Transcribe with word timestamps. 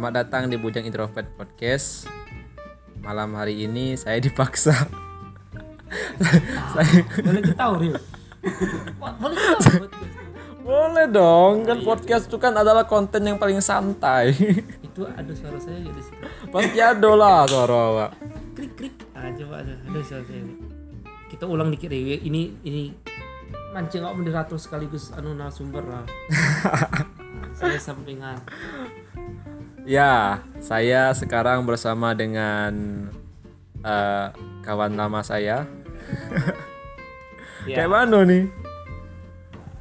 Selamat 0.00 0.16
datang 0.16 0.48
di 0.48 0.56
Bujang 0.56 0.88
Introvert 0.88 1.28
Podcast. 1.36 2.08
Malam 3.04 3.36
hari 3.36 3.68
ini 3.68 4.00
saya 4.00 4.16
dipaksa. 4.16 4.72
saya 6.72 7.04
boleh 7.20 7.44
ketahui 7.44 7.92
Rio 7.92 8.00
boleh 8.96 9.36
ketahui 9.36 9.88
boleh 10.64 11.04
dong, 11.04 11.68
kan 11.68 11.84
podcast 11.84 12.32
itu 12.32 12.40
kan 12.40 12.56
adalah 12.56 12.88
konten 12.88 13.28
yang 13.28 13.36
paling 13.36 13.60
santai. 13.60 14.32
itu 14.88 15.04
ada 15.04 15.32
suara 15.36 15.60
saya 15.60 15.84
gak 15.84 15.92
di 15.92 16.00
situ 16.00 16.24
Pasti 16.48 16.80
ada 16.80 17.10
lah 17.12 17.44
suara 17.44 17.82
Pak. 17.92 18.10
krik 18.56 18.72
krik 18.80 18.94
ah 19.12 19.28
coba 19.36 19.60
ada 19.60 19.76
ada 19.84 20.00
suara 20.00 20.24
saya 20.24 20.40
kita 21.28 21.44
ulang 21.44 21.68
dikit 21.68 21.92
Rio 21.92 22.16
ini 22.24 22.56
ini 22.64 22.96
mancing 23.76 24.00
awak 24.00 24.16
moderator 24.16 24.56
sekaligus 24.56 25.12
anu 25.12 25.36
narasumber 25.36 25.84
lah 25.84 26.08
saya 27.60 27.76
sampingan 27.76 28.40
Ya, 29.90 30.46
saya 30.62 31.10
sekarang 31.18 31.66
bersama 31.66 32.14
dengan 32.14 32.70
eh, 33.82 34.26
kawan 34.62 34.94
lama 34.94 35.18
saya. 35.26 35.66
ya 37.66 37.74
Kayak 37.74 37.90
mana 37.90 38.22
nih? 38.22 38.46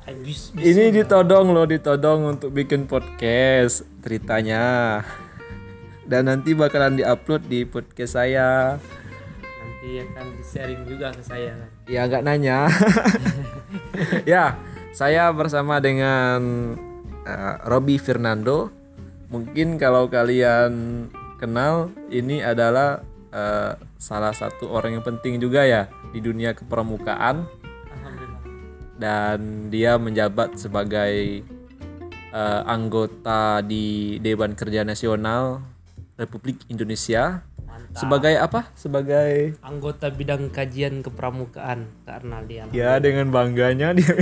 eh, 0.09 0.17
bis, 0.25 0.49
bis, 0.49 0.73
Ini 0.73 0.89
ditodong 0.97 1.53
loh, 1.53 1.69
ditodong 1.69 2.25
untuk 2.25 2.49
bikin 2.49 2.89
podcast 2.89 3.85
ceritanya. 4.01 4.97
Dan 6.09 6.25
nanti 6.25 6.57
bakalan 6.57 6.97
diupload 6.97 7.45
di 7.45 7.69
podcast 7.69 8.17
saya. 8.17 8.81
nanti 9.61 10.01
akan 10.09 10.25
di 10.33 10.41
sharing 10.41 10.81
juga 10.89 11.13
ke 11.13 11.21
saya 11.21 11.53
kan 11.53 11.69
Ya 11.85 12.09
nggak 12.09 12.25
nanya. 12.25 12.65
ya, 14.33 14.57
saya 14.89 15.29
bersama 15.37 15.77
dengan 15.77 16.41
uh, 17.29 17.55
Robby 17.69 18.01
Fernando. 18.01 18.78
Mungkin 19.29 19.77
kalau 19.77 20.09
kalian 20.09 21.05
kenal, 21.37 21.93
ini 22.09 22.41
adalah 22.41 23.05
uh, 23.29 23.77
salah 24.01 24.33
satu 24.33 24.73
orang 24.73 24.97
yang 24.97 25.05
penting 25.05 25.37
juga 25.37 25.61
ya 25.69 25.85
di 26.09 26.17
dunia 26.17 26.57
kepramukaan. 26.57 27.45
Alhamdulillah. 27.93 28.41
Dan 28.97 29.69
dia 29.69 30.01
menjabat 30.01 30.57
sebagai 30.57 31.45
uh, 32.33 32.65
anggota 32.65 33.61
di 33.61 34.17
Dewan 34.17 34.57
Kerja 34.57 34.81
Nasional 34.81 35.61
Republik 36.17 36.65
Indonesia. 36.65 37.45
mantap. 37.69 38.01
Sebagai 38.01 38.33
apa? 38.33 38.65
Sebagai 38.73 39.61
anggota 39.61 40.09
bidang 40.09 40.49
kajian 40.49 41.05
kepramukaan 41.05 41.85
karena 42.03 42.41
dia 42.43 42.65
Ya 42.73 42.97
dengan 42.97 43.29
bangganya 43.29 43.93
dia 43.93 44.09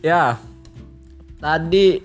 ya 0.00 0.40
tadi 1.40 2.04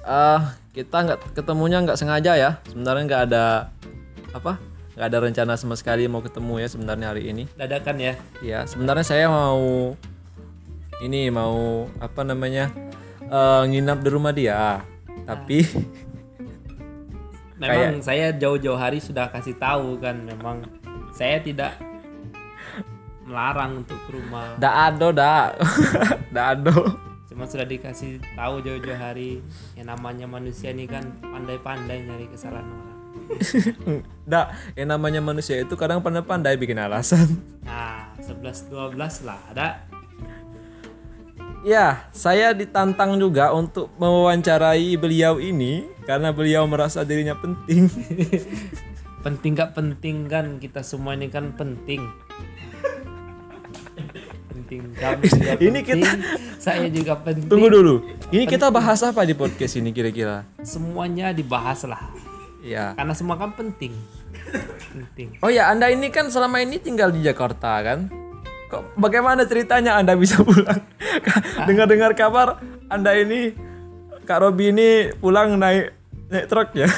eh 0.00 0.40
kita 0.72 0.96
nggak 1.04 1.18
ketemunya 1.36 1.84
nggak 1.84 2.00
sengaja 2.00 2.32
ya. 2.34 2.50
Sebenarnya 2.66 3.02
nggak 3.06 3.22
ada 3.30 3.44
apa? 4.32 4.56
Nggak 4.96 5.06
ada 5.06 5.18
rencana 5.20 5.52
sama 5.60 5.76
sekali 5.76 6.08
mau 6.08 6.24
ketemu 6.24 6.64
ya 6.64 6.68
sebenarnya 6.72 7.06
hari 7.12 7.22
ini. 7.30 7.44
Dadakan 7.54 7.96
ya? 8.00 8.14
Ya 8.40 8.64
sebenarnya 8.64 9.06
saya 9.06 9.26
mau 9.28 9.94
ini 11.04 11.28
mau 11.28 11.86
apa 12.00 12.24
namanya 12.24 12.72
eh, 13.28 13.62
nginap 13.68 14.00
di 14.00 14.08
rumah 14.08 14.32
dia. 14.32 14.80
Tapi 15.28 15.58
Memang 17.60 18.00
saya 18.00 18.32
jauh-jauh 18.32 18.80
hari 18.80 19.04
sudah 19.04 19.28
kasih 19.28 19.52
tahu 19.60 20.00
kan 20.00 20.16
memang 20.24 20.64
saya 21.12 21.44
tidak 21.44 21.76
melarang 23.28 23.84
untuk 23.84 24.00
ke 24.08 24.16
rumah. 24.16 24.56
ndak 24.56 24.74
ada 24.74 25.08
dak. 25.12 25.48
Ndak 26.32 26.46
ada 26.56 26.74
Cuma 27.30 27.46
sudah 27.46 27.62
dikasih 27.62 28.18
tahu 28.34 28.58
jauh-jauh 28.58 28.98
hari 28.98 29.38
yang 29.78 29.86
namanya 29.86 30.26
manusia 30.26 30.74
ini 30.74 30.90
kan 30.90 31.14
pandai-pandai 31.22 32.02
nyari 32.02 32.26
kesalahan 32.26 32.66
orang. 32.66 32.98
ndak 34.26 34.74
yang 34.74 34.90
namanya 34.90 35.22
manusia 35.22 35.62
itu 35.62 35.78
kadang 35.78 36.02
pandai-pandai 36.02 36.58
bikin 36.58 36.78
alasan 36.78 37.38
Nah, 37.62 38.10
11 38.18 38.66
12 38.70 39.22
lah 39.22 39.38
ada. 39.54 39.68
Ya, 41.62 42.08
saya 42.10 42.56
ditantang 42.56 43.20
juga 43.20 43.52
untuk 43.52 43.92
mewawancarai 44.00 44.96
beliau 44.96 45.36
ini 45.38 45.86
karena 46.08 46.32
beliau 46.34 46.64
merasa 46.66 47.06
dirinya 47.06 47.36
penting. 47.38 47.86
Penting 49.24 49.52
gak 49.52 49.76
penting 49.76 50.24
kan 50.32 50.56
kita 50.56 50.80
semua 50.80 51.12
ini 51.12 51.28
kan 51.28 51.52
penting. 51.52 52.00
Penting 54.70 54.94
kamu 54.94 55.22
juga 55.26 55.52
Ini 55.66 55.78
penting, 55.82 56.00
kita- 56.06 56.18
saya 56.62 56.86
juga 56.86 57.14
penting. 57.18 57.50
Tunggu 57.50 57.66
dulu. 57.66 57.94
Ini 58.30 58.44
kita 58.46 58.70
bahas 58.70 59.02
apa 59.02 59.26
di 59.26 59.34
podcast 59.34 59.74
ini 59.74 59.90
kira-kira? 59.90 60.46
Semuanya 60.62 61.34
dibahas 61.34 61.82
lah. 61.90 61.98
Ya. 62.62 62.94
Karena 62.94 63.14
semua 63.16 63.34
kan 63.34 63.50
penting. 63.56 63.90
penting. 64.94 65.34
Oh 65.42 65.50
ya, 65.50 65.72
Anda 65.72 65.90
ini 65.90 66.12
kan 66.14 66.30
selama 66.30 66.62
ini 66.62 66.78
tinggal 66.78 67.10
di 67.10 67.24
Jakarta 67.26 67.82
kan? 67.82 68.06
Kok 68.70 68.94
bagaimana 68.94 69.42
ceritanya 69.42 69.98
Anda 69.98 70.14
bisa 70.14 70.38
pulang? 70.46 70.78
Dengar-dengar 71.68 72.14
kabar 72.14 72.62
Anda 72.86 73.18
ini 73.18 73.50
Kak 74.22 74.38
Robi 74.38 74.70
ini 74.70 75.10
pulang 75.18 75.58
naik 75.58 75.90
naik 76.30 76.46
truk 76.46 76.70
ya? 76.78 76.86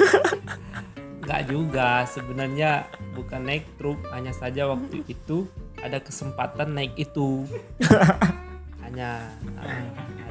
Enggak 1.23 1.43
juga, 1.49 2.03
sebenarnya 2.11 2.85
bukan 3.15 3.47
naik 3.47 3.65
truk, 3.79 3.95
hanya 4.11 4.35
saja 4.35 4.67
waktu 4.69 5.07
itu 5.07 5.47
ada 5.83 5.99
kesempatan 5.99 6.73
naik 6.73 6.95
itu. 6.97 7.43
hanya 8.83 9.25
ah, 9.57 9.83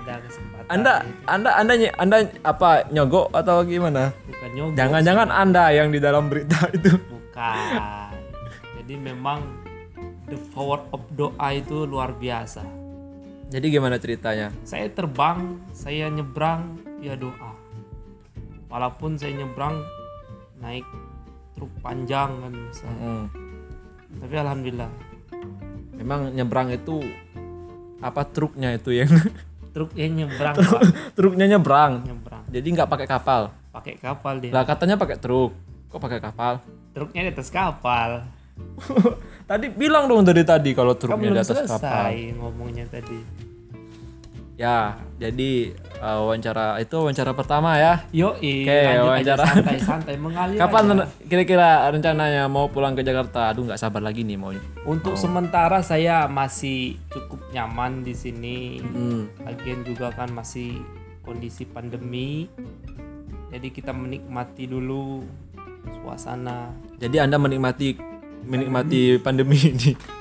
ada 0.02 0.14
kesempatan. 0.22 0.68
Anda 0.70 0.94
Anda 1.26 1.50
Anda 1.56 1.74
ny- 1.76 1.96
Anda 1.96 2.18
apa 2.42 2.88
nyogok 2.88 3.32
atau 3.32 3.64
gimana? 3.64 4.12
bukan 4.24 4.50
nyogok, 4.54 4.76
Jangan-jangan 4.76 5.30
Anda 5.30 5.64
yang 5.72 5.90
di 5.90 6.00
dalam 6.00 6.28
berita 6.28 6.68
itu. 6.78 6.96
bukan. 7.08 8.12
Jadi 8.78 8.94
memang 8.98 9.40
the 10.28 10.38
power 10.52 10.84
of 10.92 11.04
doa 11.12 11.48
itu 11.52 11.84
luar 11.84 12.12
biasa. 12.14 12.64
Jadi 13.52 13.68
gimana 13.68 14.00
ceritanya? 14.00 14.48
Saya 14.64 14.88
terbang, 14.88 15.60
saya 15.72 16.08
nyebrang, 16.08 16.80
ya 17.00 17.20
doa. 17.20 17.52
Walaupun 18.72 19.20
saya 19.20 19.36
nyebrang 19.36 19.84
naik 20.58 20.88
truk 21.52 21.68
panjang 21.82 22.32
kan 22.32 22.54
misalnya. 22.56 23.04
Mm. 23.04 23.26
Tapi 24.18 24.36
alhamdulillah 24.38 24.92
Memang 26.02 26.34
nyebrang 26.34 26.74
itu 26.74 27.06
apa 28.02 28.26
truknya 28.26 28.74
itu 28.74 28.90
yang 28.92 29.10
truknya 29.76 30.06
nyebrang 30.10 30.58
Pak. 30.58 30.82
truknya 31.18 31.46
nyebrang. 31.48 32.02
nyebrang 32.04 32.44
Jadi 32.50 32.68
nggak 32.74 32.90
pakai 32.90 33.08
kapal. 33.08 33.54
pakai 33.72 33.96
kapal 33.96 34.42
dia 34.42 34.52
Lah 34.52 34.66
katanya 34.66 34.98
pakai 34.98 35.16
truk. 35.16 35.54
Kok 35.88 36.02
pakai 36.02 36.20
kapal? 36.20 36.60
truknya 36.92 37.24
di 37.24 37.32
atas 37.32 37.48
kapal 37.48 38.28
tadi 39.50 39.72
bilang 39.72 40.12
dong 40.12 40.28
dari 40.28 40.44
tadi 40.44 40.76
kalau 40.76 40.92
kan 40.92 41.08
truknya 41.16 41.32
di 41.32 41.40
atas 41.40 41.72
kapal. 41.72 42.12
ngomongnya 42.36 42.84
tadi 42.92 43.16
Ya, 44.62 44.94
jadi 45.18 45.74
uh, 45.98 46.22
wawancara 46.22 46.78
itu 46.78 46.94
wawancara 46.94 47.34
pertama 47.34 47.76
ya. 47.76 48.06
yo 48.14 48.38
Oke, 48.38 48.62
wawancara. 49.02 49.42
santai 49.42 49.82
santai 49.82 50.16
mengalir 50.16 50.62
Kapan 50.62 51.02
kira-kira 51.26 51.90
rencananya 51.90 52.46
mau 52.46 52.70
pulang 52.70 52.94
ke 52.94 53.02
Jakarta? 53.02 53.50
Aduh 53.50 53.66
nggak 53.66 53.82
sabar 53.82 54.00
lagi 54.00 54.22
nih 54.22 54.38
mau. 54.38 54.54
untuk 54.86 55.18
sementara 55.18 55.82
saya 55.82 56.30
masih 56.30 57.02
cukup 57.10 57.42
nyaman 57.50 58.06
di 58.06 58.14
sini 58.14 58.58
Hmm. 58.84 59.34
lagian 59.42 59.82
juga 59.82 60.14
kan 60.14 60.30
masih 60.30 60.78
kondisi 61.22 61.66
pandemi 61.66 62.46
jadi 63.50 63.68
kita 63.68 63.92
menikmati 63.92 64.64
dulu 64.64 65.26
suasana 65.98 66.70
Jadi 66.98 67.18
Anda 67.18 67.36
menikmati 67.36 67.98
menikmati 68.44 69.18
pandemi 69.18 69.58
ini. 69.60 70.21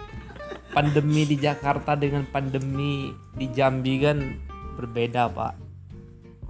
Pandemi 0.70 1.22
di 1.24 1.36
Jakarta 1.36 1.94
dengan 1.94 2.24
pandemi 2.24 3.10
di 3.32 3.46
Jambi 3.48 3.94
kan 3.98 4.18
berbeda 4.74 5.28
pak 5.28 5.54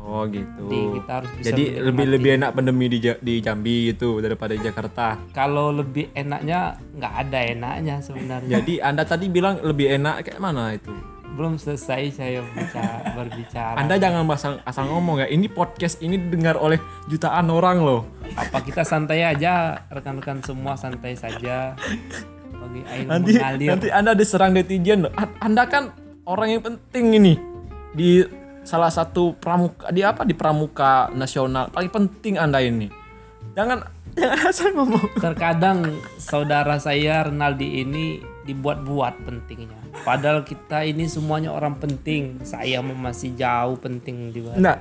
Oh 0.00 0.24
gitu. 0.24 0.64
jadi 0.64 0.80
kita 0.96 1.10
harus 1.12 1.30
bisa 1.36 1.46
Jadi 1.52 1.62
menikmati. 1.66 1.84
lebih 1.84 2.04
lebih 2.08 2.30
enak 2.40 2.50
pandemi 2.56 2.84
di 2.88 2.98
di 3.20 3.34
Jambi 3.38 3.92
itu 3.92 4.08
daripada 4.18 4.56
di 4.56 4.62
Jakarta. 4.62 5.20
kalau 5.30 5.68
lebih 5.70 6.08
enaknya 6.12 6.72
nggak 6.96 7.14
ada 7.20 7.38
enaknya 7.44 7.96
sebenarnya 8.00 8.48
Jadi 8.60 8.80
Anda 8.80 9.04
tadi 9.04 9.28
bilang 9.28 9.60
lebih 9.60 9.92
enak 9.92 10.24
kayak 10.24 10.40
mana 10.40 10.72
itu? 10.72 10.88
belum 11.30 11.56
selesai 11.56 12.10
saya 12.10 12.42
bicara, 12.42 13.14
berbicara 13.14 13.78
Anda 13.78 13.96
jangan 13.96 14.26
asal, 14.26 14.58
asal 14.60 14.84
ngomong 14.88 15.22
ya. 15.22 15.28
Ini 15.30 15.46
podcast 15.48 16.02
ini 16.02 16.18
didengar 16.18 16.58
oleh 16.58 16.76
jutaan 17.06 17.48
orang 17.48 17.80
loh. 17.80 18.02
apa 18.34 18.60
kita 18.60 18.82
santai 18.82 19.22
aja 19.22 19.78
rekan-rekan 19.88 20.42
semua 20.42 20.74
santai 20.74 21.14
saja 21.14 21.78
air 22.86 23.06
Nanti 23.10 23.32
mengalir 23.34 23.68
nanti 23.74 23.88
Anda 23.90 24.12
diserang 24.14 24.54
netizen 24.54 25.10
Anda 25.42 25.66
kan 25.66 25.90
orang 26.30 26.48
yang 26.54 26.62
penting 26.62 27.18
ini 27.18 27.34
di 27.90 28.22
salah 28.62 28.92
satu 28.92 29.34
pramuka 29.34 29.90
di 29.90 30.06
apa 30.06 30.22
di 30.22 30.34
pramuka 30.36 31.10
nasional 31.10 31.72
paling 31.74 31.90
penting 31.90 32.38
Anda 32.38 32.62
ini. 32.62 32.86
Jangan 33.58 33.82
jangan 34.18 34.38
asal 34.46 34.68
ngomong. 34.74 35.06
terkadang 35.18 35.78
saudara 36.18 36.78
saya 36.78 37.26
Renaldi 37.26 37.82
ini 37.82 38.22
dibuat-buat 38.46 39.26
pentingnya. 39.26 39.78
Padahal 40.06 40.46
kita 40.46 40.86
ini 40.86 41.10
semuanya 41.10 41.50
orang 41.50 41.76
penting. 41.78 42.40
Saya 42.46 42.82
masih 42.82 43.34
jauh 43.34 43.76
penting 43.78 44.30
di 44.30 44.40
bawah. 44.42 44.56
Enggak. 44.58 44.78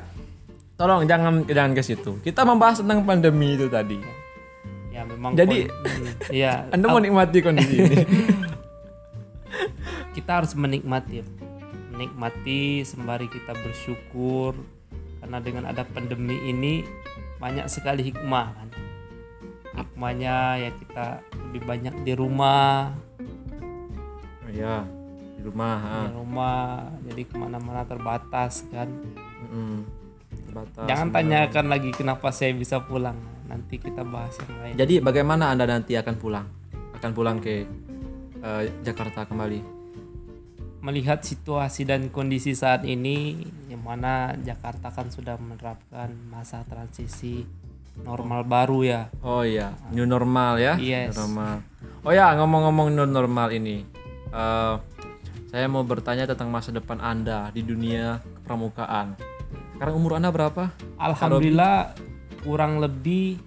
Tolong 0.80 1.04
jangan 1.10 1.44
jangan 1.44 1.72
ke 1.76 1.84
situ. 1.84 2.12
Kita 2.24 2.48
membahas 2.48 2.80
tentang 2.80 3.04
pandemi 3.04 3.58
itu 3.60 3.68
tadi. 3.68 4.00
Ya 5.10 5.12
memang 5.12 5.32
Jadi- 5.34 5.68
ya 6.30 6.54
Anda 6.74 6.86
menikmati 6.88 7.38
kondisi 7.42 7.76
ini. 7.76 7.98
kita 10.16 10.32
harus 10.38 10.54
menikmati 10.54 11.26
menikmati 11.90 12.82
sembari 12.82 13.26
kita 13.26 13.56
bersyukur 13.56 14.54
karena 15.20 15.38
dengan 15.40 15.64
ada 15.66 15.84
pandemi 15.84 16.38
ini 16.46 16.86
banyak 17.38 17.66
sekali 17.66 18.04
hikmah 18.04 18.48
kan 18.52 18.68
hikmahnya 19.74 20.36
ya 20.60 20.70
kita 20.72 21.06
lebih 21.44 21.62
banyak 21.66 21.96
di 22.04 22.14
rumah 22.14 22.94
Iya, 24.46 24.84
di 25.36 25.42
rumah. 25.44 25.78
ah. 25.80 26.04
di 26.04 26.08
rumah 26.12 26.64
jadi 27.04 27.22
ke 27.22 27.36
mana-mana 27.36 27.84
terbatas 27.84 28.64
kan. 28.68 28.88
Terbatas. 30.50 30.86
jangan 30.90 31.08
tanyakan 31.14 31.66
lagi 31.70 31.90
kenapa 31.94 32.34
saya 32.34 32.52
bisa 32.58 32.82
pulang 32.82 33.16
nanti 33.46 33.78
kita 33.78 34.02
bahas 34.02 34.34
yang 34.46 34.54
lain 34.62 34.74
Jadi 34.78 34.94
bagaimana 35.02 35.50
Anda 35.54 35.66
nanti 35.66 35.98
akan 35.98 36.16
pulang? 36.18 36.46
Akan 36.94 37.14
pulang 37.14 37.38
ke 37.42 37.66
eh, 38.42 38.64
Jakarta 38.86 39.26
kembali? 39.26 39.80
melihat 40.80 41.20
situasi 41.20 41.84
dan 41.84 42.08
kondisi 42.08 42.56
saat 42.56 42.88
ini 42.88 43.44
yang 43.68 43.84
mana 43.84 44.32
Jakarta 44.40 44.88
kan 44.92 45.12
sudah 45.12 45.36
menerapkan 45.36 46.16
masa 46.32 46.64
transisi 46.64 47.44
normal 48.00 48.48
baru 48.48 48.80
ya 48.88 49.02
Oh 49.20 49.44
iya, 49.44 49.76
new 49.92 50.08
normal 50.08 50.56
ya. 50.56 50.80
Yes. 50.80 51.12
New 51.12 51.28
normal. 51.28 51.56
Oh 52.08 52.16
ya, 52.16 52.32
ngomong-ngomong 52.40 52.96
new 52.96 53.04
normal 53.04 53.52
ini, 53.52 53.84
eh, 54.32 54.76
saya 55.52 55.66
mau 55.68 55.84
bertanya 55.84 56.24
tentang 56.24 56.48
masa 56.48 56.72
depan 56.72 57.04
Anda 57.04 57.52
di 57.52 57.60
dunia 57.60 58.24
kepramukaan. 58.40 59.20
Sekarang 59.80 59.96
umur 59.96 60.20
Anda 60.20 60.28
berapa? 60.28 60.76
Alhamdulillah 61.00 61.96
kurang 62.44 62.84
lebih 62.84 63.40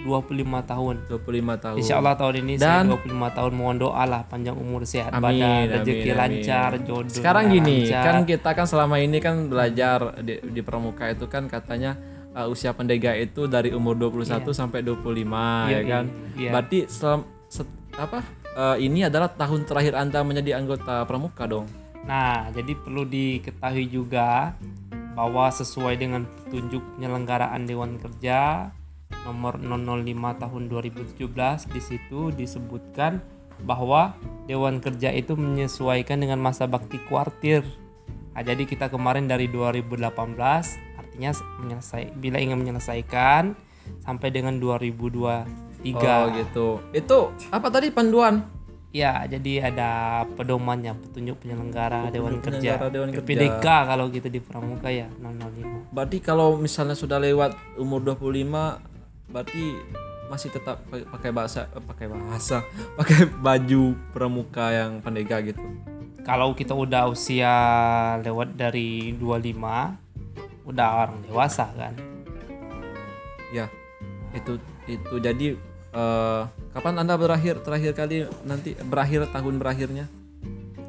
25 0.00 0.64
tahun 0.64 0.94
25 1.04 1.28
tahun. 1.60 1.76
Insya 1.76 2.00
Allah 2.00 2.16
tahun 2.16 2.40
ini 2.40 2.56
Dan- 2.56 2.88
saya 2.88 3.04
25 3.04 3.28
tahun 3.30 3.52
mohon 3.52 3.76
doa 3.76 4.00
lah 4.04 4.24
panjang 4.24 4.56
umur 4.56 4.84
sehat 4.84 5.12
Amin, 5.12 5.36
badan 5.36 5.64
rezeki 5.74 6.00
amin. 6.06 6.16
lancar 6.16 6.70
jodoh 6.80 7.12
Sekarang 7.12 7.52
gini, 7.52 7.84
lancar. 7.84 8.00
kan 8.02 8.16
kita 8.24 8.50
kan 8.54 8.64
selama 8.64 8.96
ini 8.96 9.16
kan 9.18 9.44
belajar 9.44 10.16
di, 10.18 10.40
di 10.42 10.60
pramuka 10.60 11.04
itu 11.06 11.24
kan 11.26 11.44
katanya 11.46 12.00
uh, 12.32 12.48
usia 12.48 12.72
pendega 12.72 13.12
itu 13.12 13.44
dari 13.44 13.68
umur 13.70 13.92
21 13.94 14.24
sampai 14.50 14.80
25 14.80 15.04
ya 15.68 15.68
Iya, 15.68 15.80
kan. 15.84 16.04
iya. 16.32 16.50
Berarti 16.50 16.78
selam, 16.86 17.20
set- 17.46 17.68
apa? 17.92 18.24
uh, 18.54 18.76
ini 18.76 19.04
adalah 19.04 19.28
tahun 19.30 19.64
terakhir 19.64 19.92
Anda 19.94 20.20
menjadi 20.22 20.56
anggota 20.56 21.04
pramuka 21.04 21.44
dong. 21.44 21.68
Nah, 22.04 22.48
jadi 22.50 22.72
perlu 22.74 23.04
diketahui 23.04 23.84
juga 23.86 24.56
bahwa 25.18 25.50
sesuai 25.50 25.98
dengan 25.98 26.30
petunjuk 26.30 26.78
penyelenggaraan 26.94 27.66
Dewan 27.66 27.98
Kerja 27.98 28.70
nomor 29.26 29.58
005 29.58 30.06
tahun 30.14 30.62
2017 30.70 31.74
di 31.74 31.80
situ 31.82 32.30
disebutkan 32.30 33.18
bahwa 33.66 34.14
Dewan 34.46 34.78
Kerja 34.78 35.10
itu 35.10 35.34
menyesuaikan 35.34 36.22
dengan 36.22 36.38
masa 36.38 36.70
bakti 36.70 37.02
kuartir. 37.10 37.66
Nah, 38.30 38.46
jadi 38.46 38.62
kita 38.62 38.86
kemarin 38.94 39.26
dari 39.26 39.50
2018 39.50 40.06
artinya 40.94 41.34
menyelesai 41.66 42.14
bila 42.14 42.38
ingin 42.38 42.62
menyelesaikan 42.62 43.58
sampai 44.06 44.30
dengan 44.30 44.62
2023. 44.62 45.98
Oh 45.98 46.30
gitu. 46.30 46.68
Itu 46.94 47.34
apa 47.50 47.66
tadi 47.74 47.90
panduan? 47.90 48.57
Ya, 48.88 49.20
jadi 49.24 49.68
ada 49.68 49.90
pedomannya, 50.32 50.96
petunjuk 50.98 51.44
penyelenggara 51.44 52.08
Dewan 52.08 52.40
Kerja. 52.40 52.80
penyelenggara 52.80 52.88
Dewan 52.88 53.10
Kerja. 53.10 53.20
PPDK 53.20 53.66
kalau 53.84 54.08
gitu 54.08 54.28
di 54.28 54.40
Pramuka 54.40 54.88
ya 54.88 55.12
005. 55.14 55.92
Berarti 55.92 56.18
kalau 56.18 56.56
misalnya 56.56 56.96
sudah 56.96 57.20
lewat 57.20 57.52
umur 57.76 58.00
25 58.00 58.80
berarti 59.28 59.76
masih 60.26 60.48
tetap 60.48 60.80
pa- 60.88 61.04
pakai 61.10 61.30
bahasa 61.30 61.68
eh, 61.68 61.84
pakai 61.84 62.06
bahasa, 62.06 62.64
pakai 62.98 63.28
baju 63.28 63.84
pramuka 64.08 64.72
yang 64.72 65.00
pendega 65.00 65.36
gitu. 65.42 65.60
Kalau 66.20 66.52
kita 66.52 66.72
udah 66.72 67.08
usia 67.08 67.52
lewat 68.18 68.52
dari 68.52 69.12
25 69.12 69.52
udah 70.64 70.88
orang 70.98 71.20
dewasa 71.22 71.68
kan. 71.72 71.92
Ya, 73.48 73.68
itu 74.32 74.56
itu 74.84 75.14
jadi 75.18 75.56
eh, 75.94 76.42
kapan 76.74 76.94
anda 77.04 77.14
berakhir 77.16 77.60
terakhir 77.64 77.92
kali 77.96 78.28
nanti 78.44 78.74
berakhir 78.80 79.28
tahun 79.30 79.60
berakhirnya? 79.60 80.06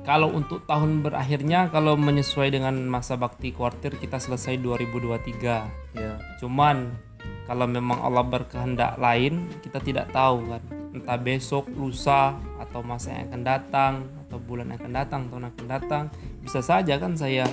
Kalau 0.08 0.34
untuk 0.34 0.66
tahun 0.66 1.06
berakhirnya 1.06 1.70
kalau 1.70 1.94
menyesuai 1.94 2.50
dengan 2.50 2.74
masa 2.90 3.14
bakti 3.14 3.54
kuartir 3.54 3.94
kita 4.00 4.18
selesai 4.18 4.58
2023. 4.58 5.94
Ya, 5.94 6.18
Cuman 6.42 6.98
kalau 7.46 7.66
memang 7.66 8.02
Allah 8.02 8.26
berkehendak 8.26 9.02
lain 9.02 9.50
kita 9.66 9.82
tidak 9.82 10.14
tahu 10.14 10.54
kan 10.54 10.62
entah 10.94 11.18
besok 11.18 11.70
lusa 11.74 12.38
atau 12.58 12.82
masa 12.82 13.14
yang 13.14 13.30
akan 13.30 13.42
datang 13.42 13.94
atau 14.26 14.38
bulan 14.42 14.70
yang 14.70 14.82
akan 14.82 14.94
datang 14.94 15.22
tahun 15.30 15.42
yang 15.46 15.54
akan 15.58 15.68
datang 15.70 16.04
bisa 16.42 16.60
saja 16.62 16.98
kan 16.98 17.14
saya 17.14 17.46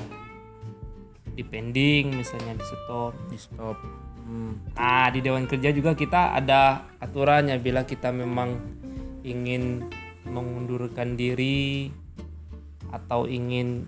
dipending 1.37 2.17
misalnya 2.17 2.57
di 2.57 2.65
stop 2.65 3.13
di 3.29 3.39
stop. 3.41 4.06
Hmm. 4.27 4.59
nah 4.75 5.07
di 5.09 5.23
Dewan 5.23 5.47
Kerja 5.47 5.71
juga 5.71 5.95
kita 5.95 6.35
ada 6.35 6.83
aturannya 6.99 7.63
bila 7.63 7.87
kita 7.87 8.11
memang 8.11 8.59
ingin 9.23 9.87
mengundurkan 10.27 11.15
diri 11.15 11.95
atau 12.89 13.27
ingin 13.27 13.87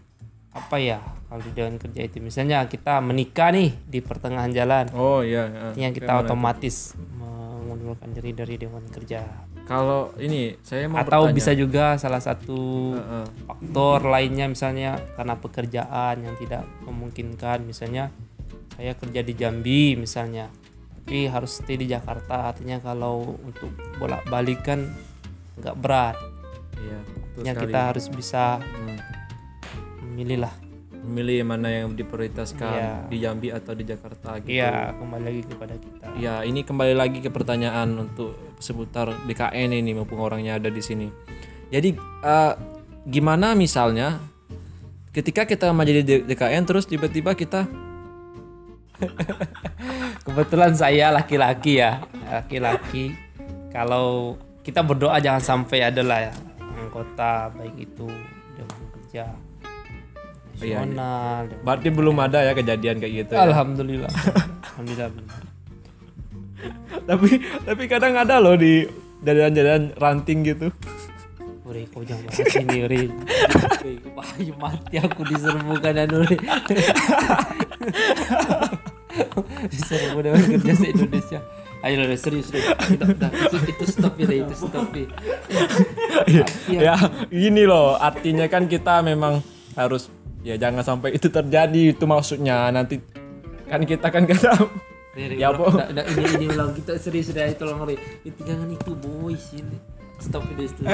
apa 0.50 0.78
ya 0.78 0.98
kalau 1.26 1.42
di 1.42 1.52
Dewan 1.52 1.76
Kerja 1.76 2.02
itu 2.02 2.18
misalnya 2.18 2.64
kita 2.64 2.98
menikah 2.98 3.50
nih 3.50 3.74
di 3.82 3.98
pertengahan 3.98 4.50
jalan 4.50 4.86
Oh 4.94 5.20
iya. 5.20 5.46
ya. 5.46 5.60
Artinya 5.70 5.90
kita 5.92 6.12
otomatis 6.22 6.94
mengundurkan 7.18 8.10
diri 8.10 8.30
dari 8.32 8.54
Dewan 8.56 8.86
Kerja. 8.88 9.26
Kalau 9.68 10.16
ini 10.16 10.56
saya 10.64 10.88
mau 10.88 11.04
Atau 11.04 11.28
bertanya. 11.28 11.36
bisa 11.36 11.52
juga 11.52 11.86
salah 12.00 12.22
satu 12.24 12.94
Heeh. 12.96 13.26
faktor 13.44 14.08
lainnya 14.08 14.48
misalnya 14.48 14.96
karena 15.12 15.36
pekerjaan 15.36 16.24
yang 16.24 16.34
tidak 16.40 16.64
memungkinkan 16.82 17.68
misalnya 17.68 18.08
saya 18.74 18.92
kerja 18.92 19.20
di 19.20 19.32
Jambi 19.32 19.94
misalnya 19.94 20.50
tapi 20.98 21.24
harus 21.24 21.58
stay 21.58 21.76
di 21.76 21.86
Jakarta 21.86 22.52
artinya 22.52 22.78
kalau 22.78 23.38
untuk 23.40 23.70
bolak-balik 23.96 24.60
kan 24.60 24.84
nggak 25.56 25.76
berat 25.76 26.16
Iya, 26.78 26.98
artinya 27.02 27.52
kita 27.58 27.78
harus 27.86 28.06
bisa 28.06 28.60
Hmm. 28.60 28.98
memilih 30.04 30.46
lah 30.46 30.54
memilih 30.98 31.40
mana 31.42 31.72
yang 31.72 31.96
diprioritaskan 31.96 32.68
Iya. 32.70 32.92
di 33.08 33.16
Jambi 33.18 33.48
atau 33.48 33.72
di 33.72 33.82
Jakarta 33.82 34.36
gitu. 34.38 34.52
iya 34.52 34.92
kembali 34.92 35.24
lagi 35.24 35.42
kepada 35.44 35.74
kita 35.74 36.06
Ya, 36.14 36.42
ini 36.42 36.60
kembali 36.60 36.92
lagi 36.92 37.18
ke 37.18 37.30
pertanyaan 37.30 37.94
untuk 37.96 38.34
seputar 38.58 39.14
DKN 39.24 39.70
ini 39.72 39.94
mumpung 39.94 40.18
orangnya 40.18 40.58
ada 40.58 40.66
di 40.66 40.82
sini. 40.82 41.06
Jadi 41.68 41.94
eh, 42.22 42.52
gimana 43.04 43.54
misalnya 43.54 44.18
ketika 45.10 45.46
kita 45.46 45.70
menjadi 45.70 46.26
DKN 46.26 46.62
terus 46.64 46.84
tiba-tiba 46.84 47.32
kita 47.32 47.70
Kebetulan 50.24 50.72
saya 50.72 51.10
laki-laki 51.10 51.78
ya, 51.78 52.02
laki-laki. 52.24 53.14
Kalau 53.68 54.34
kita 54.60 54.80
berdoa 54.80 55.16
jangan 55.18 55.40
sampai 55.40 55.84
adalah 55.84 56.18
ya 56.20 56.32
anggota 56.78 57.52
baik 57.52 57.76
itu 57.78 58.08
dewan 58.54 58.82
kerja 58.92 59.24
Iya, 60.58 60.82
nasional. 60.82 61.46
dewan- 61.46 61.62
berarti 61.62 61.88
belum 61.88 62.16
ada 62.18 62.38
ya 62.40 62.52
kejadian 62.52 62.96
kayak 62.98 63.14
gitu. 63.16 63.32
ya? 63.32 63.40
Alhamdulillah. 63.44 64.12
Alhamdulillah 64.68 65.08
benar. 65.10 65.40
tapi 67.06 67.28
tapi 67.62 67.82
kadang 67.86 68.14
ada 68.14 68.36
loh 68.38 68.54
di 68.54 68.82
jalan-jalan 69.20 69.94
ranting 69.94 70.42
gitu. 70.44 70.68
Uri, 71.62 71.84
kau 71.86 72.00
jangan 72.00 72.24
bahas 72.26 72.48
ini, 72.56 72.76
Uri. 72.80 73.02
Bahaya 74.16 74.52
mati 74.56 74.96
aku 74.96 75.20
diserbu 75.22 75.74
kanan, 75.78 76.08
Uri. 76.08 76.36
diserbu 79.72 80.18
dewan 80.22 80.42
kerja 80.42 80.72
se 80.74 80.86
Indonesia. 80.90 81.40
Ayo 81.78 82.02
lah 82.02 82.18
serius 82.18 82.50
deh. 82.50 82.58
Kita, 82.58 83.06
itu, 83.30 83.56
itu 83.70 83.84
stop 83.86 84.14
ya, 84.18 84.26
itu 84.34 84.54
stop 84.54 84.90
ya. 84.90 85.06
ya 86.66 86.94
gini 87.30 87.62
loh 87.62 87.94
artinya 87.94 88.50
kan 88.50 88.66
kita 88.66 88.98
memang 89.06 89.38
harus 89.78 90.10
ya 90.42 90.58
jangan 90.58 90.82
sampai 90.82 91.14
itu 91.14 91.30
terjadi 91.30 91.94
itu 91.94 92.02
maksudnya 92.02 92.74
nanti 92.74 92.98
kan 93.70 93.86
kita 93.86 94.10
kan 94.10 94.26
gak 94.26 94.42
tahu 94.42 94.66
Ya, 95.18 95.50
dah, 95.50 96.06
ini 96.14 96.22
ini 96.38 96.46
ulang 96.46 96.70
kita 96.78 96.94
serius 96.94 97.34
itu 97.34 97.62
ulang 97.66 97.82
Ri. 97.90 97.98
Itu 98.22 98.38
jangan 98.46 98.70
itu 98.70 98.94
boys 98.94 99.50
ini. 99.50 99.74
Stop 100.22 100.46
itu 100.54 100.70
stop. 100.70 100.86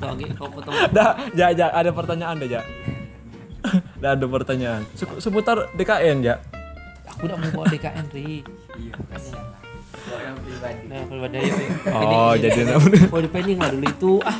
Stop 0.00 0.16
oke, 0.16 0.24
kau 0.40 0.48
potong. 0.48 0.72
Dah, 0.88 1.20
ya, 1.36 1.52
ya, 1.52 1.68
ada 1.68 1.92
pertanyaan 1.92 2.40
deh, 2.40 2.48
ya. 2.48 2.64
Dah 4.00 4.16
ada 4.16 4.24
pertanyaan. 4.24 4.88
Se- 4.96 5.20
Seputar 5.20 5.68
DKN, 5.76 6.24
ya. 6.24 6.40
Aku 7.18 7.26
udah 7.26 7.34
mau 7.34 7.50
bawa 7.50 7.66
DKN 7.74 8.06
Ri. 8.14 8.46
Iya, 8.78 8.94
Nah, 10.86 11.02
pribadi. 11.10 11.38
Ri. 11.50 11.66
Oh, 11.90 12.30
jadi 12.38 12.62
namanya. 12.62 13.10
Mau 13.10 13.18
dipending 13.18 13.58
lah 13.58 13.74
dulu 13.74 13.86
itu 13.90 14.12
ah. 14.22 14.38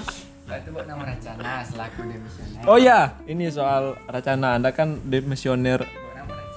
itu 0.55 0.71
buat 0.71 0.87
nama 0.87 1.03
Racana 1.03 1.67
selaku 1.67 2.07
demisioner. 2.07 2.63
Oh 2.71 2.79
ya, 2.79 3.19
ini 3.27 3.51
soal 3.51 3.99
Racana. 4.07 4.63
Anda 4.63 4.71
kan 4.71 4.95
demisioner 5.11 5.83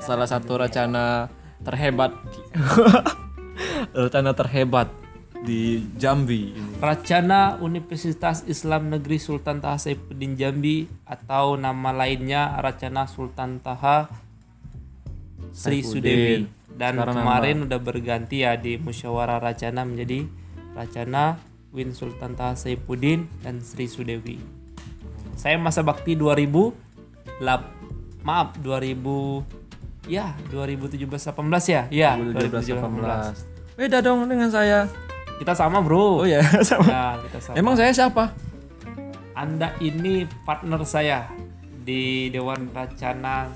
salah 0.05 0.29
satu 0.29 0.61
Racana 0.61 1.25
terhebat. 1.65 2.13
Racana 4.05 4.37
terhebat 4.37 4.93
di 5.41 5.89
Jambi 5.97 6.53
ini. 6.53 6.77
Racana 6.77 7.57
Universitas 7.57 8.45
Islam 8.45 8.93
Negeri 8.93 9.17
Sultan 9.17 9.57
Taha 9.57 9.89
Saifuddin 9.89 10.37
Jambi 10.37 10.85
atau 11.01 11.57
nama 11.57 11.89
lainnya 11.89 12.61
Racana 12.61 13.09
Sultan 13.09 13.57
Taha 13.57 14.29
Sri. 15.51 15.84
Sudewi 15.84 16.48
dan 16.75 16.96
Sekarang 16.98 17.15
kemarin 17.20 17.58
udah 17.67 17.79
berganti 17.84 18.48
ya 18.48 18.55
di 18.55 18.79
musyawarah 18.79 19.43
Racana 19.43 19.84
menjadi 19.84 20.25
Racana 20.72 21.38
Win 21.75 21.91
Sultan 21.96 22.36
Taha 22.36 22.55
Saifuddin 22.55 23.27
dan 23.43 23.60
Sri 23.63 23.88
Sudewi. 23.88 24.39
Saya 25.36 25.60
masa 25.60 25.84
bakti 25.84 26.15
2000 26.15 26.48
lap, 27.43 27.72
maaf 28.24 28.55
2000 28.60 30.10
ya 30.10 30.34
2017 30.50 31.05
18 31.05 31.38
ya 31.70 31.81
ya 31.93 32.12
2017 32.17 32.81
2017 32.81 33.77
18. 33.77 33.77
Beda 33.77 33.98
dong 34.01 34.25
dengan 34.27 34.50
saya. 34.50 34.89
kita 35.41 35.58
sama 35.58 35.81
bro 35.81 36.22
Oh 36.22 36.27
ya, 36.29 36.38
sama. 36.70 36.86
ya 36.86 37.05
kita 37.25 37.38
sama 37.41 37.55
Emang 37.58 37.74
saya 37.74 37.89
siapa? 37.89 38.29
Anda 39.34 39.74
ini 39.81 40.29
partner 40.46 40.86
saya 40.86 41.25
di 41.81 42.29
Dewan 42.29 42.70
Racana 42.70 43.50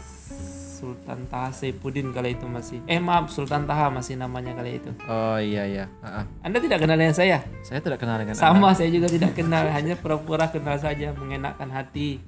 Sultan 0.76 1.24
Taha 1.32 1.56
Saifuddin 1.56 2.12
kali 2.12 2.36
itu 2.36 2.44
masih. 2.44 2.84
Eh 2.84 3.00
maaf 3.00 3.32
Sultan 3.32 3.64
Taha 3.64 3.88
masih 3.88 4.20
namanya 4.20 4.52
kali 4.52 4.84
itu. 4.84 4.92
Oh 5.08 5.40
iya 5.40 5.64
iya. 5.64 5.86
Ah, 6.04 6.22
ah. 6.22 6.26
Anda 6.44 6.60
tidak 6.60 6.84
kenal 6.84 7.00
dengan 7.00 7.16
saya? 7.16 7.40
Saya 7.64 7.80
tidak 7.80 8.04
kenal 8.04 8.20
dengan 8.20 8.36
Anda. 8.36 8.44
Sama 8.44 8.76
saya 8.76 8.92
juga 8.92 9.08
tidak 9.08 9.32
kenal, 9.32 9.72
hanya 9.72 9.96
pura-pura 9.96 10.52
kenal 10.52 10.76
saja 10.76 11.16
mengenakkan 11.16 11.72
hati. 11.72 12.20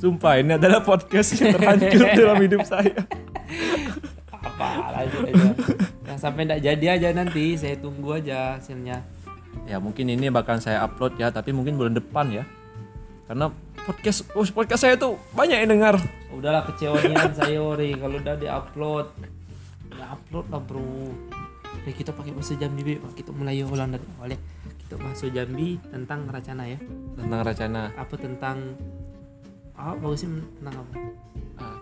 Sumpah 0.00 0.40
ini 0.40 0.56
adalah 0.56 0.80
podcast 0.80 1.36
yang 1.36 1.54
terhancur 1.54 2.08
dalam 2.24 2.38
hidup 2.40 2.64
saya. 2.64 2.96
Apa 4.32 4.68
lanjut 4.96 5.20
aja. 5.28 5.48
Yang 6.08 6.18
sampai 6.18 6.42
tidak 6.48 6.60
jadi 6.64 6.86
aja 6.96 7.08
nanti, 7.12 7.44
saya 7.60 7.76
tunggu 7.76 8.16
aja 8.18 8.56
hasilnya. 8.58 9.04
Ya 9.68 9.78
mungkin 9.78 10.10
ini 10.10 10.32
bakal 10.32 10.58
saya 10.58 10.82
upload 10.82 11.20
ya, 11.20 11.30
tapi 11.30 11.52
mungkin 11.54 11.76
bulan 11.76 11.94
depan 11.94 12.32
ya. 12.32 12.44
Karena 13.28 13.48
podcast 13.84 14.24
oh, 14.32 14.44
podcast 14.48 14.82
saya 14.88 14.96
tuh 14.96 15.20
banyak 15.36 15.60
yang 15.64 15.70
dengar. 15.76 15.94
Udahlah 16.32 16.64
kecewaan 16.66 17.32
saya 17.38 17.60
Ori 17.60 17.94
kalau 17.94 18.16
udah 18.18 18.34
diupload. 18.36 19.06
Ya 19.94 20.04
upload 20.10 20.46
lah 20.50 20.60
bro. 20.64 20.82
Oke, 21.74 21.90
kita 21.92 22.10
pakai 22.16 22.32
bahasa 22.32 22.56
Jambi 22.56 22.80
Be. 22.82 22.94
Kita 23.12 23.30
mulai 23.30 23.60
ulang 23.60 23.92
dari 23.92 24.04
awal 24.16 24.34
ya. 24.34 24.38
Kita 24.80 24.94
bahasa 24.96 25.28
Jambi 25.28 25.76
tentang 25.92 26.26
Racana 26.26 26.64
ya. 26.64 26.78
tentang 27.14 27.40
Racana. 27.44 27.82
Apa 27.94 28.14
tentang 28.16 28.56
ah 29.74 29.92
bagus 29.94 30.24
sih 30.24 30.30
tentang 30.58 30.74
apa? 30.80 30.94
Ah, 31.60 31.78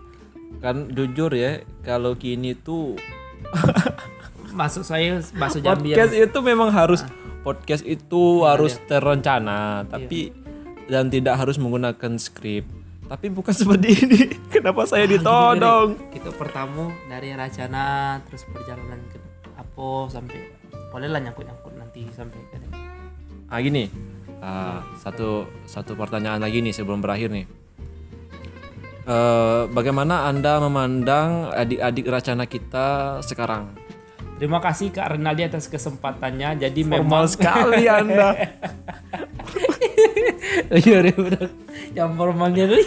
Kan 0.59 0.91
jujur 0.91 1.31
ya, 1.33 1.63
kalau 1.81 2.13
kini 2.15 2.53
tuh 2.55 2.95
Masuk 4.53 4.85
saya 4.85 5.17
bahasa 5.33 5.57
Jambi 5.57 5.93
ya. 5.93 6.03
podcast 6.03 6.13
itu 6.13 6.39
memang 6.45 6.69
harus 6.69 7.01
podcast 7.41 7.83
itu 7.83 8.45
harus 8.45 8.77
terencana, 8.85 9.83
tapi 9.89 10.31
dan 10.87 11.11
tidak 11.11 11.39
harus 11.39 11.59
menggunakan 11.59 12.19
skrip. 12.19 12.67
Tapi 13.07 13.27
bukan 13.29 13.53
seperti 13.63 13.89
ini. 14.05 14.19
Kenapa 14.49 14.87
saya 14.87 15.05
ditodong? 15.05 16.11
Kita 16.11 16.31
pertama 16.33 16.91
dari 17.07 17.35
Racana 17.35 18.17
terus 18.25 18.47
perjalanan 18.49 18.99
ke 19.11 19.17
Apo 19.59 20.09
sampai 20.09 20.49
bolehlah 20.89 21.21
nyangkut-nyangkut 21.21 21.73
nanti 21.77 22.05
sampai 22.13 22.39
ke 22.49 22.57
Ah 23.53 23.61
gini, 23.61 23.85
ah, 24.41 24.81
satu 24.97 25.45
satu 25.69 25.93
pertanyaan 25.93 26.41
lagi 26.41 26.57
nih 26.65 26.73
sebelum 26.73 27.05
berakhir 27.05 27.29
nih. 27.29 27.45
Eh, 29.03 29.63
bagaimana 29.67 30.31
anda 30.31 30.63
memandang 30.63 31.51
adik-adik 31.51 32.07
racana 32.07 32.47
kita 32.47 33.19
sekarang? 33.19 33.75
Terima 34.39 34.63
kasih 34.63 34.95
Kak 34.95 35.19
Renaldi 35.19 35.43
atas 35.43 35.67
kesempatannya. 35.67 36.55
Jadi 36.55 36.87
Formal 36.87 37.03
memang 37.03 37.25
sekali 37.27 37.83
anda. 37.91 38.31
Iya, 40.73 40.97
iya, 41.05 41.15
udah. 41.15 41.47
Yang 41.93 42.11
formalnya 42.17 42.63
tuh. 42.67 42.83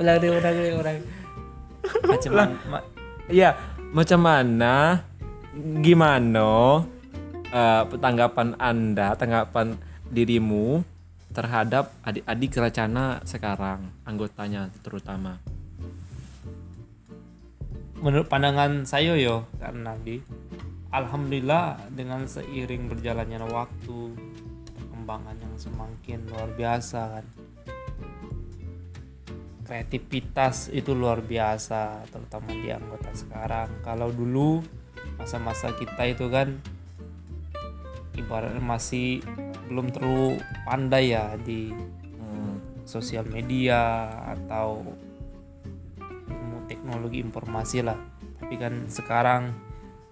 ulang 0.00 0.16
deh, 0.20 0.30
ulang 0.30 0.54
deh, 0.54 0.74
ulang. 0.76 0.98
Macam 2.04 2.30
ma- 2.68 2.86
Iya, 3.30 3.56
macam 3.94 4.20
mana, 4.20 4.74
gimana 5.80 6.84
eh, 7.48 7.82
tanggapan 7.96 8.58
anda, 8.60 9.16
tanggapan 9.16 9.78
dirimu 10.12 10.84
terhadap 11.32 11.90
adik-adik 12.04 12.52
racana 12.60 13.24
sekarang, 13.24 13.90
anggotanya 14.04 14.70
terutama? 14.84 15.40
menurut 18.04 18.28
pandangan 18.28 18.84
saya 18.84 19.16
yo 19.16 19.48
Kak 19.56 19.72
Renaldi, 19.72 20.20
alhamdulillah 20.92 21.88
dengan 21.88 22.28
seiring 22.28 22.92
berjalannya 22.92 23.40
waktu, 23.48 24.12
perkembangan 25.04 25.36
yang 25.36 25.56
semakin 25.60 26.20
luar 26.32 26.48
biasa 26.56 27.00
kan. 27.12 27.26
Kreativitas 29.68 30.72
itu 30.72 30.96
luar 30.96 31.20
biasa, 31.20 32.08
terutama 32.08 32.56
di 32.56 32.72
anggota 32.72 33.12
sekarang. 33.12 33.68
Kalau 33.84 34.08
dulu 34.08 34.64
masa-masa 35.20 35.76
kita 35.76 36.08
itu 36.08 36.32
kan 36.32 36.56
ibaratnya 38.16 38.64
masih 38.64 39.20
belum 39.68 39.92
terlalu 39.92 40.40
pandai 40.64 41.12
ya 41.12 41.36
di 41.36 41.68
Hmm, 42.24 42.56
sosial 42.88 43.28
media 43.28 44.08
atau 44.32 44.80
ilmu 46.32 46.64
teknologi 46.64 47.20
informasi 47.20 47.84
lah 47.84 48.00
tapi 48.40 48.56
kan 48.56 48.88
sekarang 48.88 49.52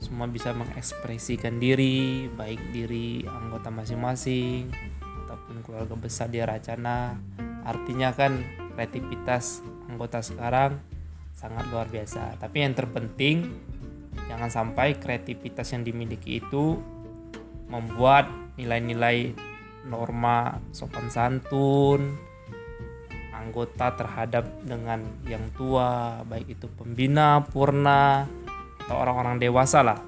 semua 0.03 0.27
bisa 0.27 0.51
mengekspresikan 0.51 1.63
diri 1.63 2.27
baik 2.35 2.75
diri 2.75 3.23
anggota 3.23 3.71
masing-masing 3.71 4.67
ataupun 5.25 5.63
keluarga 5.63 5.95
besar 5.95 6.27
di 6.27 6.43
Racana 6.43 7.15
artinya 7.63 8.11
kan 8.11 8.43
kreativitas 8.75 9.63
anggota 9.87 10.19
sekarang 10.19 10.81
sangat 11.37 11.69
luar 11.71 11.89
biasa. 11.89 12.37
Tapi 12.39 12.65
yang 12.65 12.75
terpenting 12.75 13.51
jangan 14.29 14.49
sampai 14.49 14.97
kreativitas 14.97 15.73
yang 15.73 15.83
dimiliki 15.85 16.41
itu 16.41 16.81
membuat 17.69 18.29
nilai-nilai 18.61 19.33
norma 19.89 20.61
sopan 20.71 21.09
santun 21.09 22.15
anggota 23.33 23.97
terhadap 23.99 24.45
dengan 24.63 25.03
yang 25.27 25.43
tua 25.59 26.23
baik 26.23 26.55
itu 26.55 26.71
pembina 26.71 27.43
purna 27.43 28.29
atau 28.87 28.97
orang-orang 28.99 29.39
dewasa 29.39 29.81
lah. 29.87 29.99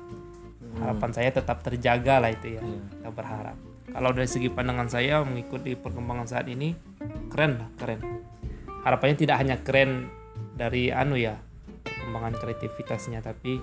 Harapan 0.75 1.11
saya 1.15 1.31
tetap 1.31 1.63
terjaga 1.63 2.19
lah 2.19 2.31
itu 2.35 2.59
ya. 2.59 2.63
Iya. 2.63 2.83
kita 2.99 3.11
berharap. 3.15 3.57
Kalau 3.95 4.11
dari 4.11 4.27
segi 4.27 4.51
pandangan 4.51 4.91
saya 4.91 5.23
mengikuti 5.23 5.79
perkembangan 5.79 6.27
saat 6.27 6.51
ini 6.51 6.75
keren 7.31 7.63
lah 7.63 7.71
keren. 7.79 8.01
Harapannya 8.83 9.17
tidak 9.17 9.37
hanya 9.39 9.57
keren 9.63 10.11
dari 10.59 10.91
anu 10.91 11.15
ya 11.15 11.39
perkembangan 11.87 12.35
kreativitasnya 12.43 13.23
tapi 13.23 13.63